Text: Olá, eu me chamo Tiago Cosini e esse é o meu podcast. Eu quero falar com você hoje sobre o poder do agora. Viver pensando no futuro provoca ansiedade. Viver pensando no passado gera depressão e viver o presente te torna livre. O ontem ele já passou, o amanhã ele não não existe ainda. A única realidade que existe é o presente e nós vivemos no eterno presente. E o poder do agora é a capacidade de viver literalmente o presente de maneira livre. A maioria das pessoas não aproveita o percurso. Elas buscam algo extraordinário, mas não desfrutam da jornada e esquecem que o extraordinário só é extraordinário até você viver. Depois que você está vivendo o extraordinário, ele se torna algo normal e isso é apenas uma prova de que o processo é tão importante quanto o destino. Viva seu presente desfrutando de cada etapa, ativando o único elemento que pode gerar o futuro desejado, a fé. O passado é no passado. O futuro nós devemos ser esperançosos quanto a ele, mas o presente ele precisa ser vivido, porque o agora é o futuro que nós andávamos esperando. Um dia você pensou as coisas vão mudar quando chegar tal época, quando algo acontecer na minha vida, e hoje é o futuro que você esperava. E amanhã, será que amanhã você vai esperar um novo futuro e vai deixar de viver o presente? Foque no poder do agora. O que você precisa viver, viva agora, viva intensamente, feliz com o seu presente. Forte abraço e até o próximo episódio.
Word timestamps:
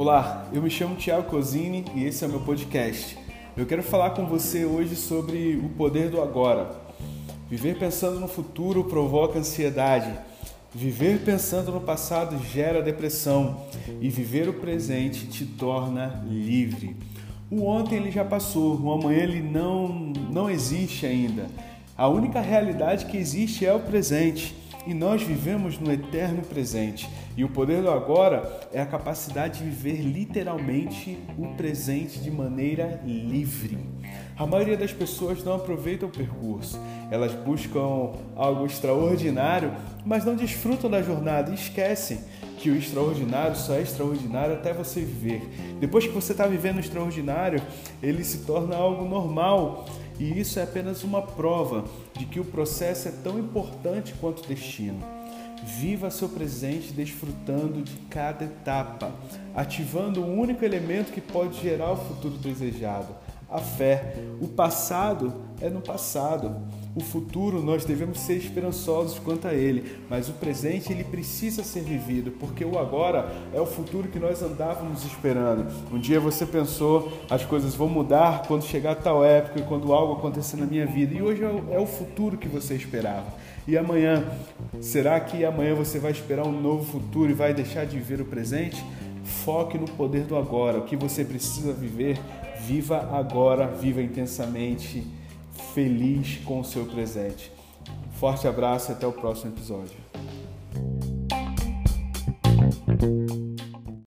Olá, 0.00 0.48
eu 0.50 0.62
me 0.62 0.70
chamo 0.70 0.96
Tiago 0.96 1.28
Cosini 1.28 1.84
e 1.94 2.06
esse 2.06 2.24
é 2.24 2.26
o 2.26 2.30
meu 2.30 2.40
podcast. 2.40 3.18
Eu 3.54 3.66
quero 3.66 3.82
falar 3.82 4.12
com 4.12 4.24
você 4.24 4.64
hoje 4.64 4.96
sobre 4.96 5.60
o 5.62 5.68
poder 5.76 6.08
do 6.08 6.22
agora. 6.22 6.74
Viver 7.50 7.78
pensando 7.78 8.18
no 8.18 8.26
futuro 8.26 8.84
provoca 8.84 9.38
ansiedade. 9.38 10.10
Viver 10.74 11.22
pensando 11.22 11.70
no 11.70 11.82
passado 11.82 12.42
gera 12.46 12.80
depressão 12.80 13.66
e 14.00 14.08
viver 14.08 14.48
o 14.48 14.54
presente 14.54 15.26
te 15.26 15.44
torna 15.44 16.24
livre. 16.26 16.96
O 17.50 17.66
ontem 17.66 17.96
ele 17.96 18.10
já 18.10 18.24
passou, 18.24 18.80
o 18.80 18.90
amanhã 18.90 19.22
ele 19.22 19.42
não 19.42 19.86
não 20.32 20.48
existe 20.48 21.04
ainda. 21.04 21.46
A 21.94 22.08
única 22.08 22.40
realidade 22.40 23.04
que 23.04 23.18
existe 23.18 23.66
é 23.66 23.74
o 23.74 23.80
presente 23.80 24.56
e 24.90 24.94
nós 24.94 25.22
vivemos 25.22 25.78
no 25.78 25.92
eterno 25.92 26.42
presente. 26.42 27.08
E 27.36 27.44
o 27.44 27.48
poder 27.48 27.80
do 27.80 27.88
agora 27.88 28.60
é 28.72 28.80
a 28.80 28.86
capacidade 28.86 29.60
de 29.60 29.70
viver 29.70 30.02
literalmente 30.02 31.16
o 31.38 31.54
presente 31.54 32.18
de 32.18 32.28
maneira 32.28 33.00
livre. 33.06 33.78
A 34.36 34.44
maioria 34.44 34.76
das 34.76 34.92
pessoas 34.92 35.44
não 35.44 35.54
aproveita 35.54 36.06
o 36.06 36.10
percurso. 36.10 36.76
Elas 37.08 37.32
buscam 37.32 38.10
algo 38.34 38.66
extraordinário, 38.66 39.72
mas 40.04 40.24
não 40.24 40.34
desfrutam 40.34 40.90
da 40.90 41.00
jornada 41.00 41.52
e 41.52 41.54
esquecem 41.54 42.18
que 42.58 42.68
o 42.68 42.76
extraordinário 42.76 43.54
só 43.54 43.74
é 43.74 43.82
extraordinário 43.82 44.54
até 44.54 44.72
você 44.72 45.00
viver. 45.00 45.40
Depois 45.78 46.04
que 46.04 46.12
você 46.12 46.32
está 46.32 46.48
vivendo 46.48 46.78
o 46.78 46.80
extraordinário, 46.80 47.62
ele 48.02 48.24
se 48.24 48.38
torna 48.38 48.74
algo 48.74 49.04
normal 49.04 49.86
e 50.20 50.38
isso 50.38 50.60
é 50.60 50.62
apenas 50.62 51.02
uma 51.02 51.22
prova 51.22 51.82
de 52.14 52.26
que 52.26 52.38
o 52.38 52.44
processo 52.44 53.08
é 53.08 53.10
tão 53.10 53.38
importante 53.38 54.14
quanto 54.20 54.44
o 54.44 54.46
destino. 54.46 55.00
Viva 55.64 56.10
seu 56.10 56.28
presente 56.28 56.92
desfrutando 56.92 57.80
de 57.80 57.96
cada 58.10 58.44
etapa, 58.44 59.12
ativando 59.54 60.20
o 60.20 60.40
único 60.40 60.62
elemento 60.62 61.10
que 61.10 61.22
pode 61.22 61.58
gerar 61.62 61.92
o 61.92 61.96
futuro 61.96 62.36
desejado, 62.36 63.14
a 63.48 63.58
fé. 63.58 64.14
O 64.42 64.48
passado 64.48 65.42
é 65.58 65.70
no 65.70 65.80
passado. 65.80 66.54
O 66.94 67.00
futuro 67.00 67.62
nós 67.62 67.84
devemos 67.84 68.18
ser 68.18 68.34
esperançosos 68.34 69.16
quanto 69.20 69.46
a 69.46 69.54
ele, 69.54 69.98
mas 70.08 70.28
o 70.28 70.32
presente 70.32 70.92
ele 70.92 71.04
precisa 71.04 71.62
ser 71.62 71.82
vivido, 71.82 72.32
porque 72.32 72.64
o 72.64 72.76
agora 72.80 73.32
é 73.54 73.60
o 73.60 73.66
futuro 73.66 74.08
que 74.08 74.18
nós 74.18 74.42
andávamos 74.42 75.04
esperando. 75.04 75.70
Um 75.92 76.00
dia 76.00 76.18
você 76.18 76.44
pensou 76.44 77.12
as 77.30 77.44
coisas 77.44 77.76
vão 77.76 77.88
mudar 77.88 78.42
quando 78.48 78.64
chegar 78.64 78.96
tal 78.96 79.24
época, 79.24 79.62
quando 79.62 79.92
algo 79.92 80.14
acontecer 80.14 80.56
na 80.56 80.66
minha 80.66 80.84
vida, 80.84 81.14
e 81.14 81.22
hoje 81.22 81.42
é 81.70 81.78
o 81.78 81.86
futuro 81.86 82.36
que 82.36 82.48
você 82.48 82.74
esperava. 82.74 83.34
E 83.68 83.78
amanhã, 83.78 84.24
será 84.80 85.20
que 85.20 85.44
amanhã 85.44 85.76
você 85.76 86.00
vai 86.00 86.10
esperar 86.10 86.44
um 86.44 86.60
novo 86.60 86.84
futuro 86.84 87.30
e 87.30 87.34
vai 87.34 87.54
deixar 87.54 87.86
de 87.86 87.96
viver 87.98 88.20
o 88.20 88.24
presente? 88.24 88.84
Foque 89.22 89.78
no 89.78 89.86
poder 89.86 90.24
do 90.24 90.36
agora. 90.36 90.78
O 90.78 90.84
que 90.84 90.96
você 90.96 91.24
precisa 91.24 91.72
viver, 91.72 92.18
viva 92.66 93.08
agora, 93.12 93.68
viva 93.68 94.02
intensamente, 94.02 95.06
feliz 95.74 96.38
com 96.44 96.60
o 96.60 96.64
seu 96.64 96.86
presente. 96.86 97.50
Forte 98.18 98.46
abraço 98.46 98.90
e 98.90 98.94
até 98.94 99.06
o 99.06 99.12
próximo 99.12 99.52
episódio. 99.52 100.09